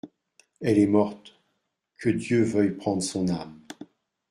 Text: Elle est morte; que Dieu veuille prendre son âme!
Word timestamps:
Elle 0.61 0.79
est 0.79 0.87
morte; 0.87 1.39
que 1.99 2.09
Dieu 2.09 2.41
veuille 2.41 2.71
prendre 2.75 3.03
son 3.03 3.29
âme! 3.29 3.59